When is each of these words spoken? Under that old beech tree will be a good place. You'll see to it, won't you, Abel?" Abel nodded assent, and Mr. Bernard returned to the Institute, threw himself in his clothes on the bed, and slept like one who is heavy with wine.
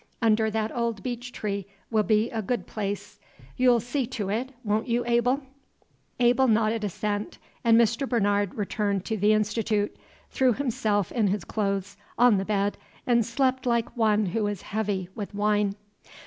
Under 0.19 0.49
that 0.49 0.75
old 0.75 1.03
beech 1.03 1.31
tree 1.31 1.67
will 1.91 2.01
be 2.01 2.31
a 2.31 2.41
good 2.41 2.65
place. 2.65 3.19
You'll 3.55 3.79
see 3.79 4.07
to 4.07 4.29
it, 4.31 4.51
won't 4.63 4.87
you, 4.87 5.05
Abel?" 5.05 5.41
Abel 6.19 6.47
nodded 6.47 6.83
assent, 6.83 7.37
and 7.63 7.79
Mr. 7.79 8.09
Bernard 8.09 8.55
returned 8.55 9.05
to 9.05 9.15
the 9.17 9.31
Institute, 9.33 9.95
threw 10.31 10.53
himself 10.53 11.11
in 11.11 11.27
his 11.27 11.43
clothes 11.45 11.97
on 12.17 12.39
the 12.39 12.45
bed, 12.45 12.79
and 13.05 13.23
slept 13.23 13.67
like 13.67 13.95
one 13.95 14.25
who 14.25 14.47
is 14.47 14.63
heavy 14.63 15.07
with 15.13 15.35
wine. 15.35 15.75